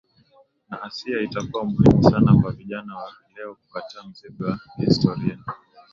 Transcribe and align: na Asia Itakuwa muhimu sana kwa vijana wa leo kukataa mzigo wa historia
na 0.69 0.81
Asia 0.81 1.21
Itakuwa 1.21 1.65
muhimu 1.65 2.03
sana 2.03 2.35
kwa 2.41 2.51
vijana 2.51 2.95
wa 2.97 3.13
leo 3.35 3.55
kukataa 3.55 4.03
mzigo 4.07 4.45
wa 4.45 4.59
historia 4.77 5.37